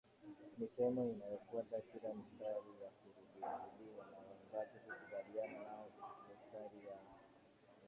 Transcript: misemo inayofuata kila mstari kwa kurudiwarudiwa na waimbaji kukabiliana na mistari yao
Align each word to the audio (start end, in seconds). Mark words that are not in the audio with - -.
misemo 0.57 1.01
inayofuata 1.13 1.77
kila 1.89 2.11
mstari 2.19 2.69
kwa 2.79 2.89
kurudiwarudiwa 2.97 4.03
na 4.11 4.17
waimbaji 4.25 4.77
kukabiliana 4.87 5.59
na 5.67 5.77
mistari 6.27 6.79
yao 6.87 7.13